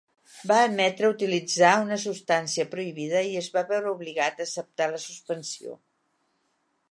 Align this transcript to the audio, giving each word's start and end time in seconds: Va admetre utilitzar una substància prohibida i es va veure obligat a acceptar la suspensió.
Va 0.51 0.55
admetre 0.67 1.09
utilitzar 1.15 1.73
una 1.81 1.99
substància 2.03 2.65
prohibida 2.71 3.21
i 3.33 3.37
es 3.43 3.51
va 3.57 3.63
veure 3.73 3.93
obligat 3.99 4.41
a 4.41 4.45
acceptar 4.49 4.87
la 4.95 5.03
suspensió. 5.07 5.77